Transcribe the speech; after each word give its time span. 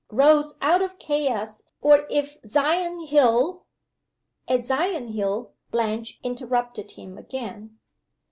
Rose 0.09 0.55
out 0.63 0.81
of 0.81 0.97
Chaos 0.97 1.61
or 1.79 2.07
if 2.09 2.35
Sion 2.51 3.01
hill" 3.05 3.67
At 4.47 4.65
"Sion 4.65 5.09
hill," 5.09 5.51
Blanche 5.69 6.19
interrupted 6.23 6.93
him 6.93 7.19
again. 7.19 7.77